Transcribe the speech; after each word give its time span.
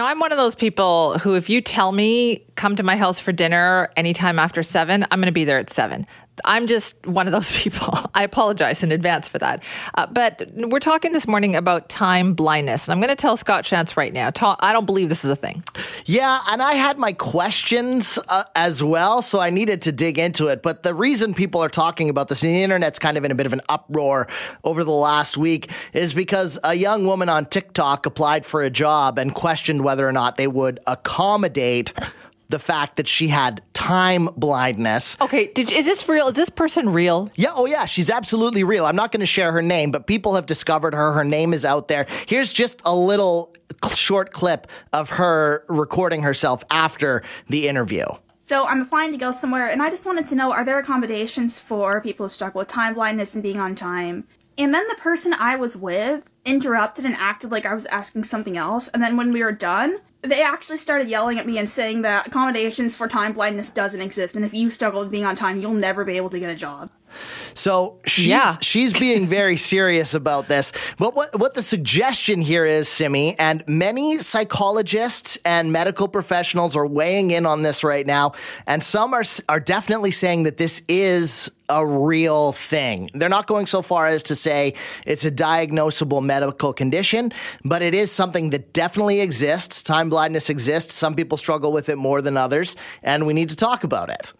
Now, 0.00 0.06
I'm 0.06 0.18
one 0.18 0.32
of 0.32 0.38
those 0.38 0.54
people 0.54 1.18
who, 1.18 1.34
if 1.34 1.50
you 1.50 1.60
tell 1.60 1.92
me, 1.92 2.46
come 2.54 2.74
to 2.76 2.82
my 2.82 2.96
house 2.96 3.20
for 3.20 3.32
dinner 3.32 3.90
anytime 3.98 4.38
after 4.38 4.62
seven, 4.62 5.04
I'm 5.10 5.20
going 5.20 5.26
to 5.26 5.30
be 5.30 5.44
there 5.44 5.58
at 5.58 5.68
seven. 5.68 6.06
I'm 6.44 6.66
just 6.66 7.06
one 7.06 7.26
of 7.26 7.32
those 7.32 7.52
people. 7.62 7.96
I 8.14 8.22
apologize 8.22 8.82
in 8.82 8.92
advance 8.92 9.28
for 9.28 9.38
that. 9.38 9.62
Uh, 9.94 10.06
but 10.06 10.42
we're 10.54 10.78
talking 10.78 11.12
this 11.12 11.26
morning 11.26 11.56
about 11.56 11.88
time 11.88 12.34
blindness. 12.34 12.88
And 12.88 12.92
I'm 12.92 13.00
going 13.00 13.10
to 13.10 13.20
tell 13.20 13.36
Scott 13.36 13.64
Shantz 13.64 13.96
right 13.96 14.12
now, 14.12 14.30
I 14.60 14.72
don't 14.72 14.86
believe 14.86 15.08
this 15.08 15.24
is 15.24 15.30
a 15.30 15.36
thing. 15.36 15.62
Yeah, 16.04 16.40
and 16.50 16.62
I 16.62 16.74
had 16.74 16.98
my 16.98 17.12
questions 17.12 18.18
uh, 18.28 18.44
as 18.54 18.82
well, 18.82 19.22
so 19.22 19.40
I 19.40 19.50
needed 19.50 19.82
to 19.82 19.92
dig 19.92 20.18
into 20.18 20.48
it. 20.48 20.62
But 20.62 20.82
the 20.82 20.94
reason 20.94 21.34
people 21.34 21.62
are 21.62 21.68
talking 21.68 22.10
about 22.10 22.28
this, 22.28 22.42
and 22.42 22.54
the 22.54 22.62
internet's 22.62 22.98
kind 22.98 23.16
of 23.16 23.24
in 23.24 23.30
a 23.30 23.34
bit 23.34 23.46
of 23.46 23.52
an 23.52 23.60
uproar 23.68 24.28
over 24.64 24.84
the 24.84 24.90
last 24.90 25.36
week, 25.36 25.70
is 25.92 26.14
because 26.14 26.58
a 26.64 26.74
young 26.74 27.06
woman 27.06 27.28
on 27.28 27.46
TikTok 27.46 28.06
applied 28.06 28.44
for 28.44 28.62
a 28.62 28.70
job 28.70 29.18
and 29.18 29.34
questioned 29.34 29.84
whether 29.84 30.06
or 30.08 30.12
not 30.12 30.36
they 30.36 30.48
would 30.48 30.80
accommodate 30.86 31.92
the 32.50 32.58
fact 32.58 32.96
that 32.96 33.08
she 33.08 33.28
had 33.28 33.62
time 33.72 34.28
blindness. 34.36 35.16
Okay, 35.20 35.50
did, 35.54 35.72
is 35.72 35.86
this 35.86 36.08
real? 36.08 36.28
Is 36.28 36.36
this 36.36 36.50
person 36.50 36.90
real? 36.90 37.30
Yeah, 37.36 37.50
oh 37.54 37.66
yeah, 37.66 37.86
she's 37.86 38.10
absolutely 38.10 38.64
real. 38.64 38.86
I'm 38.86 38.96
not 38.96 39.12
going 39.12 39.20
to 39.20 39.26
share 39.26 39.52
her 39.52 39.62
name, 39.62 39.90
but 39.90 40.06
people 40.06 40.34
have 40.34 40.46
discovered 40.46 40.94
her. 40.94 41.12
Her 41.12 41.24
name 41.24 41.54
is 41.54 41.64
out 41.64 41.88
there. 41.88 42.06
Here's 42.26 42.52
just 42.52 42.80
a 42.84 42.94
little 42.94 43.54
short 43.94 44.32
clip 44.32 44.66
of 44.92 45.10
her 45.10 45.64
recording 45.68 46.22
herself 46.22 46.64
after 46.70 47.22
the 47.48 47.68
interview. 47.68 48.04
So 48.40 48.66
I'm 48.66 48.80
applying 48.82 49.12
to 49.12 49.18
go 49.18 49.30
somewhere, 49.30 49.70
and 49.70 49.80
I 49.80 49.90
just 49.90 50.04
wanted 50.04 50.26
to 50.28 50.34
know: 50.34 50.52
Are 50.52 50.64
there 50.64 50.78
accommodations 50.78 51.58
for 51.58 52.00
people 52.00 52.26
who 52.26 52.30
struggle 52.30 52.58
with 52.58 52.68
time 52.68 52.94
blindness 52.94 53.34
and 53.34 53.42
being 53.42 53.60
on 53.60 53.76
time? 53.76 54.24
And 54.58 54.74
then 54.74 54.86
the 54.88 54.96
person 54.96 55.32
I 55.32 55.56
was 55.56 55.76
with 55.76 56.24
interrupted 56.44 57.04
and 57.04 57.14
acted 57.14 57.50
like 57.50 57.64
I 57.64 57.74
was 57.74 57.86
asking 57.86 58.24
something 58.24 58.56
else. 58.56 58.88
And 58.88 59.02
then 59.02 59.16
when 59.16 59.32
we 59.32 59.42
were 59.42 59.52
done, 59.52 59.98
they 60.22 60.42
actually 60.42 60.76
started 60.78 61.08
yelling 61.08 61.38
at 61.38 61.46
me 61.46 61.58
and 61.58 61.68
saying 61.68 62.02
that 62.02 62.26
accommodations 62.26 62.96
for 62.96 63.08
time 63.08 63.32
blindness 63.32 63.70
doesn't 63.70 64.00
exist, 64.00 64.34
and 64.34 64.44
if 64.44 64.52
you 64.52 64.70
struggle 64.70 65.00
with 65.00 65.10
being 65.10 65.24
on 65.24 65.36
time, 65.36 65.60
you'll 65.60 65.72
never 65.72 66.04
be 66.04 66.16
able 66.16 66.30
to 66.30 66.38
get 66.38 66.50
a 66.50 66.54
job. 66.54 66.90
So 67.54 67.98
she's 68.06 68.26
yeah. 68.26 68.56
she's 68.60 68.98
being 68.98 69.26
very 69.38 69.56
serious 69.56 70.14
about 70.14 70.48
this. 70.48 70.72
But 70.98 71.14
what 71.14 71.38
what 71.38 71.54
the 71.54 71.62
suggestion 71.62 72.40
here 72.40 72.64
is, 72.64 72.88
Simi, 72.88 73.38
and 73.38 73.64
many 73.66 74.18
psychologists 74.18 75.38
and 75.44 75.72
medical 75.72 76.08
professionals 76.08 76.76
are 76.76 76.86
weighing 76.86 77.30
in 77.30 77.46
on 77.46 77.62
this 77.62 77.84
right 77.84 78.06
now, 78.06 78.32
and 78.66 78.82
some 78.82 79.14
are 79.14 79.24
are 79.48 79.60
definitely 79.60 80.10
saying 80.10 80.44
that 80.44 80.56
this 80.56 80.82
is 80.88 81.50
a 81.70 81.86
real 81.86 82.52
thing. 82.52 83.08
They're 83.14 83.28
not 83.28 83.46
going 83.46 83.66
so 83.66 83.80
far 83.80 84.08
as 84.08 84.24
to 84.24 84.34
say 84.34 84.74
it's 85.06 85.24
a 85.24 85.30
diagnosable 85.30 86.22
medical 86.22 86.72
condition, 86.72 87.32
but 87.64 87.80
it 87.80 87.94
is 87.94 88.10
something 88.10 88.50
that 88.50 88.72
definitely 88.72 89.20
exists. 89.20 89.82
Time 89.82 90.10
blindness 90.10 90.50
exists. 90.50 90.94
Some 90.94 91.14
people 91.14 91.38
struggle 91.38 91.72
with 91.72 91.88
it 91.88 91.96
more 91.96 92.20
than 92.20 92.36
others, 92.36 92.76
and 93.02 93.26
we 93.26 93.32
need 93.32 93.48
to 93.50 93.56
talk 93.56 93.84
about 93.84 94.10
it. 94.10 94.32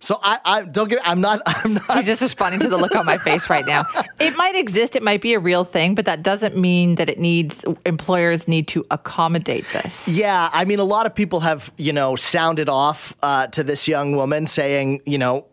So 0.00 0.18
I, 0.22 0.38
I 0.44 0.62
don't 0.64 0.88
get. 0.88 1.00
I'm 1.04 1.20
not. 1.20 1.40
I'm 1.46 1.74
not. 1.74 1.96
He's 1.96 2.06
just 2.06 2.22
responding 2.22 2.60
to 2.60 2.68
the 2.68 2.76
look 2.76 2.96
on 2.96 3.06
my 3.06 3.18
face 3.18 3.48
right 3.48 3.66
now. 3.66 3.84
It 4.20 4.36
might 4.36 4.54
exist. 4.54 4.96
It 4.96 5.02
might 5.02 5.22
be 5.22 5.32
a 5.32 5.38
real 5.38 5.64
thing, 5.64 5.94
but 5.94 6.04
that 6.04 6.22
doesn't 6.22 6.54
mean 6.54 6.96
that 6.96 7.08
it 7.08 7.18
needs 7.18 7.64
employers 7.86 8.46
need 8.46 8.68
to 8.68 8.84
accommodate 8.90 9.64
this. 9.72 10.08
Yeah, 10.08 10.50
I 10.52 10.66
mean, 10.66 10.78
a 10.78 10.84
lot 10.84 11.06
of 11.06 11.14
people 11.14 11.40
have 11.40 11.72
you 11.78 11.94
know 11.94 12.16
sounded 12.16 12.68
off 12.68 13.14
uh, 13.22 13.46
to 13.48 13.62
this 13.64 13.88
young 13.88 14.14
woman, 14.16 14.46
saying 14.46 15.00
you 15.06 15.16
know 15.16 15.46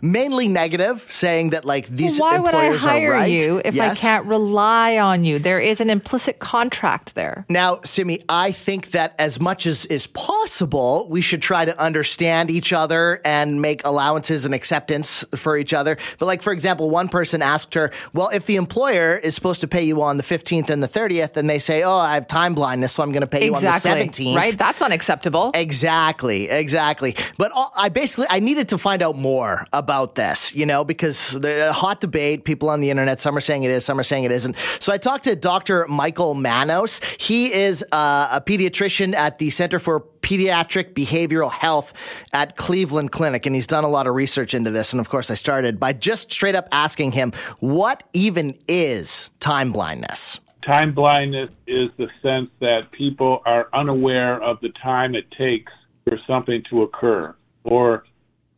mainly 0.00 0.48
negative, 0.48 1.06
saying 1.10 1.50
that 1.50 1.64
like 1.64 1.86
these 1.86 2.20
well, 2.20 2.30
why 2.30 2.36
employers 2.36 2.82
would 2.82 2.90
I 2.90 3.00
hire 3.00 3.12
right. 3.12 3.40
you 3.40 3.60
if 3.64 3.74
yes. 3.74 4.04
I 4.04 4.08
can't 4.08 4.26
rely 4.26 4.98
on 4.98 5.24
you? 5.24 5.38
There 5.38 5.60
is 5.60 5.80
an 5.80 5.90
implicit 5.90 6.38
contract 6.38 7.14
there. 7.14 7.44
Now, 7.48 7.80
Simi, 7.84 8.20
I 8.28 8.52
think 8.52 8.90
that 8.92 9.14
as 9.18 9.40
much 9.40 9.66
as 9.66 9.86
is 9.86 10.06
possible, 10.06 11.06
we 11.10 11.20
should 11.20 11.42
try 11.42 11.64
to 11.64 11.78
understand 11.80 12.50
each 12.50 12.72
other 12.72 13.20
and 13.24 13.60
make 13.60 13.84
allowances 13.84 14.44
and 14.44 14.54
acceptance 14.54 15.24
for 15.34 15.56
each 15.56 15.72
other. 15.72 15.96
But 16.18 16.26
like 16.26 16.42
for 16.42 16.52
example, 16.52 16.90
one 16.90 17.08
person 17.08 17.42
asked 17.42 17.74
her, 17.74 17.90
"Well, 18.12 18.30
if 18.32 18.46
the 18.46 18.56
employer 18.56 19.16
is 19.16 19.34
supposed 19.34 19.60
to 19.62 19.68
pay 19.68 19.82
you 19.82 20.02
on 20.02 20.16
the 20.16 20.22
15th 20.22 20.70
and 20.70 20.82
the 20.82 20.88
30th 20.88 21.36
and 21.36 21.48
they 21.48 21.58
say, 21.58 21.82
"Oh, 21.82 21.96
I 21.96 22.14
have 22.14 22.26
time 22.26 22.54
blindness, 22.54 22.92
so 22.92 23.02
I'm 23.02 23.12
going 23.12 23.22
to 23.22 23.26
pay 23.26 23.48
exactly. 23.48 23.90
you 23.90 23.96
on 23.96 24.06
the 24.06 24.12
17th." 24.12 24.36
Right? 24.36 24.58
That's 24.58 24.82
unacceptable. 24.82 25.50
Exactly. 25.54 26.48
Exactly. 26.48 27.16
But 27.38 27.52
I 27.76 27.88
basically 27.88 28.26
I 28.30 28.40
needed 28.40 28.68
to 28.70 28.78
find 28.78 29.02
out 29.02 29.16
more 29.16 29.55
about 29.72 30.14
this, 30.14 30.54
you 30.54 30.66
know, 30.66 30.84
because 30.84 31.32
the 31.32 31.72
hot 31.72 32.00
debate, 32.00 32.44
people 32.44 32.68
on 32.68 32.80
the 32.80 32.90
internet, 32.90 33.20
some 33.20 33.36
are 33.36 33.40
saying 33.40 33.62
it 33.64 33.70
is, 33.70 33.84
some 33.84 33.98
are 33.98 34.02
saying 34.04 34.24
it 34.24 34.32
isn't. 34.32 34.56
So 34.80 34.92
I 34.92 34.98
talked 34.98 35.24
to 35.24 35.36
Dr. 35.36 35.86
Michael 35.88 36.34
Manos. 36.34 37.00
He 37.18 37.52
is 37.52 37.84
uh, 37.92 38.28
a 38.32 38.40
pediatrician 38.40 39.14
at 39.14 39.38
the 39.38 39.50
Center 39.50 39.78
for 39.78 40.00
Pediatric 40.00 40.92
Behavioral 40.92 41.52
Health 41.52 41.94
at 42.32 42.56
Cleveland 42.56 43.12
Clinic, 43.12 43.46
and 43.46 43.54
he's 43.54 43.66
done 43.66 43.84
a 43.84 43.88
lot 43.88 44.06
of 44.06 44.14
research 44.14 44.54
into 44.54 44.70
this. 44.70 44.92
And 44.92 45.00
of 45.00 45.08
course, 45.08 45.30
I 45.30 45.34
started 45.34 45.78
by 45.78 45.92
just 45.92 46.32
straight 46.32 46.54
up 46.54 46.68
asking 46.72 47.12
him, 47.12 47.32
what 47.60 48.02
even 48.12 48.58
is 48.66 49.30
time 49.38 49.72
blindness? 49.72 50.40
Time 50.64 50.94
blindness 50.94 51.50
is 51.68 51.90
the 51.96 52.08
sense 52.22 52.50
that 52.58 52.90
people 52.90 53.40
are 53.46 53.68
unaware 53.72 54.42
of 54.42 54.58
the 54.60 54.70
time 54.82 55.14
it 55.14 55.30
takes 55.38 55.72
for 56.02 56.18
something 56.26 56.64
to 56.70 56.82
occur, 56.82 57.34
or 57.62 58.04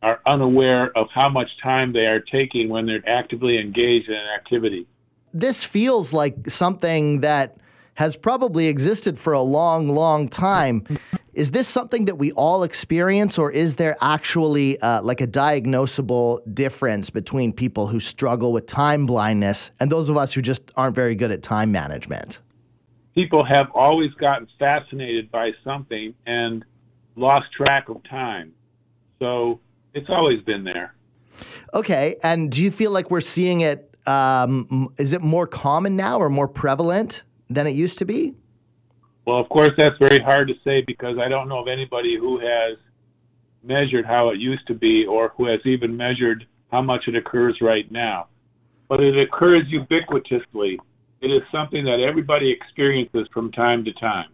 are 0.01 0.19
unaware 0.25 0.95
of 0.97 1.07
how 1.13 1.29
much 1.29 1.49
time 1.61 1.93
they 1.93 2.05
are 2.05 2.19
taking 2.19 2.69
when 2.69 2.85
they're 2.85 3.07
actively 3.07 3.59
engaged 3.59 4.07
in 4.07 4.15
an 4.15 4.27
activity. 4.35 4.87
This 5.33 5.63
feels 5.63 6.13
like 6.13 6.49
something 6.49 7.21
that 7.21 7.57
has 7.95 8.15
probably 8.15 8.67
existed 8.67 9.19
for 9.19 9.33
a 9.33 9.41
long, 9.41 9.89
long 9.89 10.29
time. 10.29 10.85
Is 11.33 11.51
this 11.51 11.67
something 11.67 12.05
that 12.05 12.15
we 12.15 12.31
all 12.31 12.63
experience, 12.63 13.37
or 13.37 13.51
is 13.51 13.75
there 13.75 13.97
actually 14.01 14.79
uh, 14.79 15.01
like 15.01 15.19
a 15.19 15.27
diagnosable 15.27 16.39
difference 16.53 17.09
between 17.09 17.51
people 17.51 17.87
who 17.87 17.99
struggle 17.99 18.53
with 18.53 18.67
time 18.67 19.05
blindness 19.05 19.71
and 19.81 19.91
those 19.91 20.07
of 20.07 20.15
us 20.15 20.33
who 20.33 20.41
just 20.41 20.71
aren't 20.77 20.95
very 20.95 21.13
good 21.13 21.29
at 21.29 21.43
time 21.43 21.73
management? 21.73 22.39
People 23.15 23.43
have 23.43 23.67
always 23.75 24.13
gotten 24.13 24.47
fascinated 24.57 25.29
by 25.29 25.51
something 25.63 26.13
and 26.25 26.63
lost 27.17 27.51
track 27.51 27.89
of 27.89 28.01
time. 28.09 28.53
So 29.19 29.59
it's 29.99 30.09
always 30.09 30.41
been 30.43 30.63
there. 30.63 30.95
Okay, 31.73 32.15
and 32.23 32.51
do 32.51 32.63
you 32.63 32.71
feel 32.71 32.91
like 32.91 33.11
we're 33.11 33.21
seeing 33.21 33.61
it? 33.61 33.93
Um, 34.07 34.89
is 34.97 35.13
it 35.13 35.21
more 35.21 35.45
common 35.45 35.95
now 35.95 36.19
or 36.19 36.29
more 36.29 36.47
prevalent 36.47 37.23
than 37.49 37.67
it 37.67 37.71
used 37.71 37.99
to 37.99 38.05
be? 38.05 38.33
Well, 39.25 39.39
of 39.39 39.49
course, 39.49 39.71
that's 39.77 39.97
very 39.99 40.19
hard 40.19 40.47
to 40.47 40.55
say 40.63 40.83
because 40.87 41.17
I 41.19 41.27
don't 41.27 41.49
know 41.49 41.59
of 41.59 41.67
anybody 41.67 42.17
who 42.17 42.39
has 42.39 42.77
measured 43.61 44.05
how 44.05 44.29
it 44.29 44.39
used 44.39 44.65
to 44.67 44.73
be 44.73 45.05
or 45.05 45.33
who 45.37 45.45
has 45.45 45.59
even 45.65 45.95
measured 45.95 46.47
how 46.71 46.81
much 46.81 47.03
it 47.07 47.15
occurs 47.15 47.57
right 47.61 47.91
now. 47.91 48.27
But 48.87 49.01
it 49.01 49.19
occurs 49.19 49.65
ubiquitously. 49.71 50.77
It 51.21 51.27
is 51.27 51.43
something 51.51 51.83
that 51.83 51.99
everybody 51.99 52.49
experiences 52.51 53.27
from 53.33 53.51
time 53.51 53.83
to 53.85 53.93
time. 53.93 54.29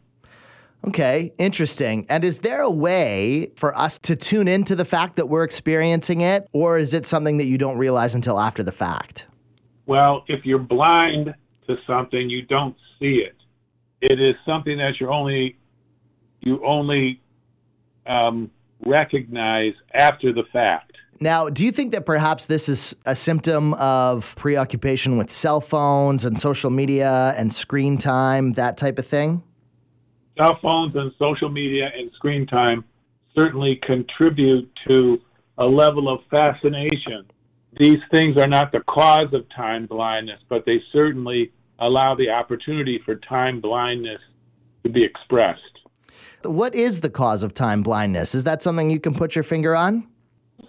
Okay, 0.87 1.33
interesting. 1.39 2.05
And 2.09 2.23
is 2.23 2.39
there 2.39 2.61
a 2.61 2.69
way 2.69 3.51
for 3.55 3.75
us 3.75 3.97
to 3.99 4.15
tune 4.15 4.47
into 4.47 4.75
the 4.75 4.85
fact 4.85 5.15
that 5.15 5.27
we're 5.27 5.43
experiencing 5.43 6.21
it, 6.21 6.47
or 6.53 6.77
is 6.77 6.93
it 6.93 7.05
something 7.05 7.37
that 7.37 7.45
you 7.45 7.57
don't 7.57 7.77
realize 7.77 8.13
until 8.13 8.39
after 8.39 8.61
the 8.61 8.71
fact? 8.71 9.25
Well, 9.87 10.23
if 10.27 10.45
you're 10.45 10.59
blind 10.59 11.33
to 11.67 11.75
something, 11.87 12.29
you 12.29 12.43
don't 12.43 12.75
see 12.99 13.23
it. 13.25 13.35
It 14.01 14.19
is 14.19 14.35
something 14.45 14.77
that 14.77 14.99
you 14.99 15.09
only 15.09 15.57
you 16.41 16.63
only 16.63 17.21
um, 18.05 18.51
recognize 18.85 19.73
after 19.93 20.31
the 20.31 20.43
fact. 20.53 20.91
Now, 21.19 21.49
do 21.49 21.65
you 21.65 21.71
think 21.71 21.93
that 21.93 22.05
perhaps 22.05 22.45
this 22.45 22.69
is 22.69 22.95
a 23.05 23.15
symptom 23.15 23.73
of 23.75 24.35
preoccupation 24.35 25.17
with 25.17 25.31
cell 25.31 25.61
phones 25.61 26.25
and 26.25 26.39
social 26.39 26.69
media 26.69 27.33
and 27.37 27.51
screen 27.51 27.97
time, 27.97 28.51
that 28.53 28.77
type 28.77 28.99
of 28.99 29.07
thing? 29.07 29.41
Cell 30.37 30.57
phones 30.61 30.95
and 30.95 31.11
social 31.17 31.49
media 31.49 31.89
and 31.97 32.11
screen 32.15 32.45
time 32.47 32.83
certainly 33.33 33.79
contribute 33.85 34.69
to 34.87 35.19
a 35.57 35.65
level 35.65 36.13
of 36.13 36.19
fascination. 36.29 37.25
These 37.77 37.99
things 38.11 38.37
are 38.37 38.47
not 38.47 38.71
the 38.71 38.81
cause 38.89 39.33
of 39.33 39.45
time 39.55 39.85
blindness, 39.85 40.39
but 40.49 40.65
they 40.65 40.81
certainly 40.93 41.51
allow 41.79 42.15
the 42.15 42.29
opportunity 42.29 43.01
for 43.05 43.15
time 43.15 43.59
blindness 43.59 44.21
to 44.83 44.89
be 44.89 45.03
expressed. 45.03 45.61
What 46.43 46.75
is 46.75 47.01
the 47.01 47.09
cause 47.09 47.43
of 47.43 47.53
time 47.53 47.83
blindness? 47.83 48.35
Is 48.35 48.43
that 48.45 48.61
something 48.63 48.89
you 48.89 48.99
can 48.99 49.13
put 49.13 49.35
your 49.35 49.43
finger 49.43 49.75
on? 49.75 50.07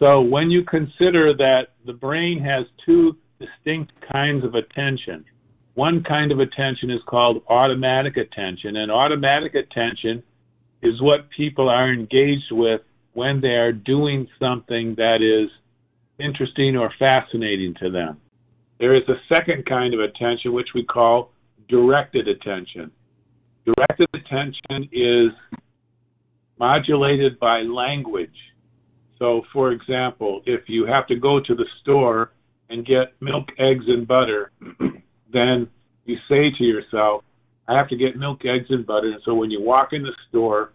So, 0.00 0.20
when 0.20 0.50
you 0.50 0.64
consider 0.64 1.34
that 1.34 1.68
the 1.86 1.92
brain 1.92 2.42
has 2.42 2.66
two 2.84 3.16
distinct 3.38 3.92
kinds 4.12 4.44
of 4.44 4.54
attention, 4.54 5.24
one 5.76 6.02
kind 6.02 6.32
of 6.32 6.40
attention 6.40 6.90
is 6.90 7.00
called 7.06 7.42
automatic 7.48 8.16
attention, 8.16 8.76
and 8.76 8.90
automatic 8.90 9.54
attention 9.54 10.22
is 10.82 11.00
what 11.02 11.28
people 11.36 11.68
are 11.68 11.92
engaged 11.92 12.50
with 12.50 12.80
when 13.12 13.42
they 13.42 13.56
are 13.56 13.72
doing 13.72 14.26
something 14.40 14.94
that 14.96 15.20
is 15.20 15.50
interesting 16.18 16.76
or 16.76 16.90
fascinating 16.98 17.74
to 17.74 17.90
them. 17.90 18.18
There 18.80 18.94
is 18.94 19.02
a 19.08 19.20
second 19.34 19.66
kind 19.66 19.92
of 19.92 20.00
attention 20.00 20.54
which 20.54 20.68
we 20.74 20.82
call 20.82 21.32
directed 21.68 22.26
attention. 22.26 22.90
Directed 23.66 24.08
attention 24.14 24.88
is 24.92 25.30
modulated 26.58 27.38
by 27.38 27.60
language. 27.60 28.36
So, 29.18 29.42
for 29.52 29.72
example, 29.72 30.40
if 30.46 30.68
you 30.68 30.86
have 30.86 31.06
to 31.08 31.16
go 31.16 31.38
to 31.38 31.54
the 31.54 31.66
store 31.82 32.32
and 32.70 32.86
get 32.86 33.12
milk, 33.20 33.48
eggs, 33.58 33.84
and 33.88 34.08
butter, 34.08 34.52
then 35.32 35.68
you 36.04 36.16
say 36.28 36.50
to 36.56 36.64
yourself, 36.64 37.24
I 37.68 37.76
have 37.76 37.88
to 37.88 37.96
get 37.96 38.16
milk, 38.16 38.44
eggs, 38.44 38.66
and 38.70 38.86
butter. 38.86 39.08
And 39.08 39.20
so 39.24 39.34
when 39.34 39.50
you 39.50 39.60
walk 39.60 39.92
in 39.92 40.02
the 40.02 40.12
store, 40.28 40.72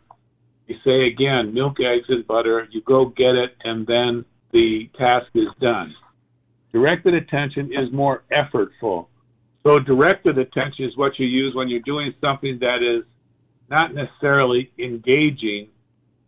you 0.68 0.76
say 0.84 1.08
again, 1.08 1.54
milk, 1.54 1.78
eggs, 1.80 2.06
and 2.10 2.26
butter. 2.28 2.68
You 2.72 2.82
go 2.82 3.06
get 3.06 3.36
it, 3.36 3.56
and 3.64 3.88
then 3.88 4.26
the 4.52 4.90
task 4.98 5.28
is 5.36 5.48
done. 5.60 5.94
Directed 6.72 7.14
attention 7.14 7.72
is 7.74 7.92
more 7.92 8.24
effortful. 8.32 9.08
So 9.66 9.80
directed 9.80 10.38
attention 10.38 10.86
is 10.86 10.98
what 10.98 11.20
you 11.20 11.28
use 11.28 11.54
when 11.56 11.70
you're 11.70 11.82
doing 11.82 12.14
something 12.22 12.58
that 12.60 12.80
is 12.82 13.06
not 13.70 13.94
necessarily 13.94 14.72
engaging, 14.80 15.68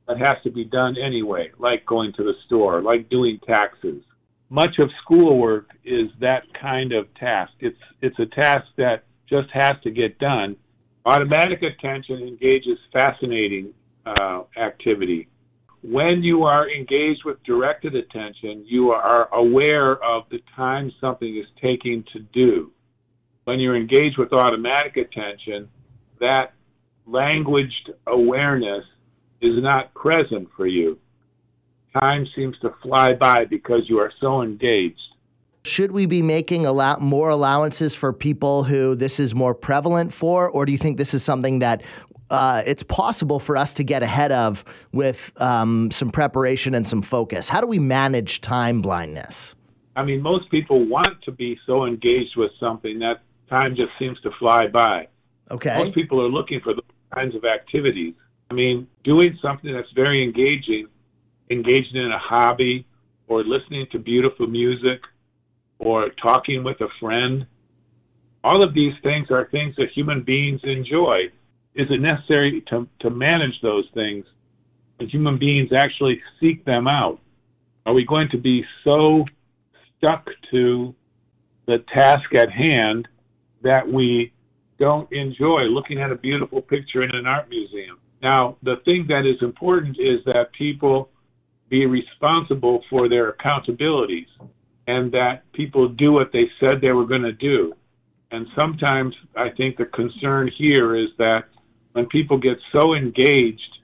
but 0.06 0.18
has 0.18 0.36
to 0.44 0.52
be 0.52 0.66
done 0.66 0.96
anyway, 0.98 1.52
like 1.58 1.86
going 1.86 2.14
to 2.14 2.24
the 2.24 2.34
store, 2.46 2.81
like 2.81 3.10
doing 3.10 3.40
taxes. 3.46 4.04
Much 4.54 4.78
of 4.78 4.88
schoolwork 5.02 5.72
is 5.84 6.10
that 6.20 6.44
kind 6.62 6.94
of 6.94 7.12
task. 7.16 7.52
It's 7.60 7.76
it's 8.04 8.20
a 8.20 8.28
task 8.28 8.68
that 8.78 9.04
just 9.28 9.50
has 9.52 9.72
to 9.82 9.90
get 9.90 10.20
done. 10.20 10.58
Automatic 11.08 11.64
attention 11.64 12.22
engages 12.22 12.78
fascinating 12.92 13.74
uh, 14.06 14.44
activity. 14.56 15.28
When 15.82 16.22
you 16.22 16.44
are 16.44 16.70
engaged 16.70 17.22
with 17.26 17.42
directed 17.42 17.96
attention, 17.96 18.64
you 18.68 18.92
are 18.92 19.28
aware 19.34 19.94
of 19.94 20.26
the 20.30 20.38
time 20.56 20.92
something 21.02 21.36
is 21.36 21.48
taking 21.60 22.04
to 22.14 22.20
do. 22.20 22.72
When 23.46 23.60
you're 23.60 23.76
engaged 23.76 24.20
with 24.20 24.34
automatic 24.34 24.98
attention, 24.98 25.68
that 26.20 26.54
languaged 27.08 27.90
awareness 28.06 28.86
is 29.42 29.64
not 29.64 29.96
present 29.96 30.50
for 30.56 30.68
you. 30.68 31.00
Time 32.00 32.28
seems 32.36 32.57
to 32.60 32.74
fly 32.81 33.13
by 33.13 33.45
because 33.45 33.81
you 33.88 34.00
are 34.00 34.12
so 34.19 34.42
engaged. 34.42 35.00
Should 35.66 35.92
we 35.92 36.06
be 36.06 36.22
making 36.22 36.66
lot 36.74 37.01
more 37.01 37.30
allowances 37.30 37.95
for 37.95 38.12
people 38.12 38.63
who 38.63 38.95
this 38.95 39.19
is 39.19 39.34
more 39.34 39.54
prevalent 39.54 40.12
for, 40.12 40.50
or 40.50 40.66
do 40.66 40.72
you 40.72 40.78
think 40.78 40.98
this 40.98 41.13
is 41.13 41.24
something 41.24 41.60
that 41.60 41.84
uh, 42.30 42.63
it's 42.66 42.84
possible 42.84 43.40
for 43.40 43.56
us 43.56 43.74
to 43.75 43.84
get 43.84 44.04
ahead 44.04 44.31
of 44.31 44.66
with 44.92 45.31
um, 45.40 45.92
some 45.92 46.10
preparation 46.10 46.74
and 46.74 46.88
some 46.88 47.01
focus? 47.01 47.48
How 47.48 47.62
do 47.62 47.68
we 47.68 47.80
manage 47.80 48.42
time 48.42 48.81
blindness? 48.81 49.56
I 49.96 50.04
mean, 50.04 50.22
most 50.22 50.50
people 50.50 50.86
want 50.86 51.22
to 51.24 51.31
be 51.31 51.57
so 51.66 51.86
engaged 51.86 52.36
with 52.36 52.51
something 52.60 53.00
that 53.00 53.22
time 53.50 53.75
just 53.75 53.92
seems 54.00 54.19
to 54.22 54.31
fly 54.39 54.68
by. 54.68 55.07
Okay. 55.51 55.78
Most 55.78 55.94
people 55.94 56.19
are 56.22 56.30
looking 56.30 56.60
for 56.62 56.74
those 56.74 56.84
kinds 57.13 57.36
of 57.36 57.46
activities. 57.46 58.16
I 58.50 58.56
mean, 58.56 58.88
doing 59.04 59.38
something 59.42 59.72
that's 59.72 59.92
very 59.94 60.24
engaging, 60.24 60.88
engaging 61.50 61.95
in 61.95 62.12
a 62.12 62.19
hobby, 62.19 62.86
or 63.28 63.44
listening 63.44 63.88
to 63.92 64.00
beautiful 64.00 64.48
music, 64.48 65.01
or 65.80 66.10
talking 66.22 66.63
with 66.63 66.80
a 66.81 66.88
friend. 67.00 67.45
All 68.44 68.63
of 68.63 68.74
these 68.74 68.94
things 69.04 69.28
are 69.31 69.48
things 69.50 69.75
that 69.78 69.88
human 69.95 70.24
beings 70.24 70.62
enjoy. 70.63 71.31
Is 71.75 71.88
it 71.90 72.01
necessary 72.01 72.63
to, 72.69 72.88
to 73.00 73.10
manage 73.10 73.60
those 73.62 73.86
things? 73.94 74.25
And 75.00 75.10
human 75.10 75.40
beings 75.40 75.72
actually 75.75 76.22
seek 76.40 76.63
them 76.66 76.88
out. 76.88 77.19
Are 77.86 77.94
we 77.94 78.06
going 78.06 78.30
to 78.31 78.38
be 78.38 78.63
so 78.84 79.25
stuck 79.98 80.28
to 80.51 80.94
the 81.66 81.84
task 81.94 82.34
at 82.36 82.51
hand 82.51 83.07
that 83.63 83.88
we 83.88 84.34
don't 84.80 85.12
enjoy 85.12 85.62
looking 85.63 86.01
at 86.01 86.12
a 86.12 86.16
beautiful 86.16 86.62
picture 86.62 87.04
in 87.04 87.16
an 87.16 87.25
art 87.25 87.50
museum? 87.50 87.98
Now, 88.22 88.57
the 88.63 88.75
thing 88.86 89.06
that 89.10 89.25
is 89.25 89.42
important 89.42 89.98
is 90.00 90.24
that 90.25 90.54
people 90.57 91.10
be 91.74 91.88
responsible 91.88 92.84
for 92.88 93.10
their 93.10 93.34
accountabilities 93.34 94.28
and 94.86 95.12
that 95.12 95.42
people 95.54 95.90
do 95.90 96.12
what 96.12 96.31
they 96.31 96.48
said 96.60 96.74
they 96.80 96.92
were 96.92 97.08
going 97.08 97.24
to 97.24 97.34
do. 97.34 97.74
And 98.30 98.46
sometimes 98.56 99.16
I 99.36 99.50
think 99.58 99.78
the 99.78 99.86
concern 99.86 100.52
here 100.56 100.96
is 100.96 101.10
that 101.18 101.46
when 101.94 102.06
people 102.06 102.38
get 102.38 102.58
so 102.72 102.94
engaged 102.94 103.80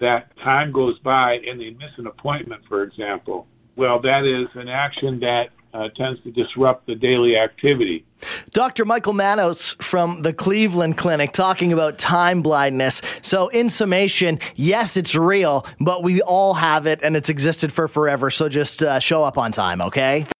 that 0.00 0.34
time 0.38 0.72
goes 0.72 0.98
by 1.00 1.34
and 1.46 1.60
they 1.60 1.68
miss 1.68 1.90
an 1.98 2.06
appointment, 2.06 2.62
for 2.66 2.82
example, 2.82 3.46
well, 3.76 4.00
that 4.00 4.24
is 4.24 4.48
an 4.54 4.70
action 4.70 5.20
that 5.20 5.48
uh, 5.74 5.88
tends 5.98 6.22
to 6.22 6.30
disrupt 6.30 6.86
the 6.86 6.94
daily 6.94 7.36
activity. 7.36 8.06
Dr. 8.50 8.84
Michael 8.84 9.12
Manos 9.12 9.74
from 9.80 10.22
the 10.22 10.32
Cleveland 10.32 10.96
Clinic 10.96 11.32
talking 11.32 11.72
about 11.72 11.98
time 11.98 12.42
blindness. 12.42 13.02
So, 13.22 13.48
in 13.48 13.68
summation, 13.68 14.38
yes, 14.54 14.96
it's 14.96 15.14
real, 15.14 15.66
but 15.80 16.02
we 16.02 16.22
all 16.22 16.54
have 16.54 16.86
it 16.86 17.00
and 17.02 17.16
it's 17.16 17.28
existed 17.28 17.72
for 17.72 17.88
forever. 17.88 18.30
So 18.30 18.48
just 18.48 18.82
uh, 18.82 19.00
show 19.00 19.24
up 19.24 19.38
on 19.38 19.52
time, 19.52 19.80
okay? 19.82 20.26